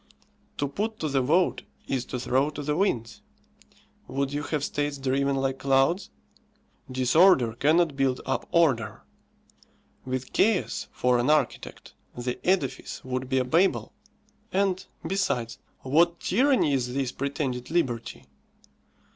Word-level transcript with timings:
To 0.57 0.67
put 0.67 0.97
to 1.01 1.09
the 1.09 1.21
vote 1.21 1.61
is 1.87 2.05
to 2.05 2.19
throw 2.19 2.49
to 2.49 2.63
the 2.63 2.75
winds. 2.75 3.21
Would 4.07 4.33
you 4.33 4.41
have 4.41 4.63
states 4.63 4.97
driven 4.97 5.35
like 5.35 5.59
clouds? 5.59 6.09
Disorder 6.91 7.53
cannot 7.53 7.95
build 7.95 8.19
up 8.25 8.47
order. 8.51 9.03
With 10.03 10.33
chaos 10.33 10.87
for 10.91 11.19
an 11.19 11.29
architect, 11.29 11.93
the 12.17 12.39
edifice 12.43 13.05
would 13.05 13.29
be 13.29 13.37
a 13.37 13.45
Babel. 13.45 13.93
And, 14.51 14.83
besides, 15.05 15.59
what 15.81 16.19
tyranny 16.19 16.73
is 16.73 16.95
this 16.95 17.11
pretended 17.11 17.69
liberty! 17.69 18.25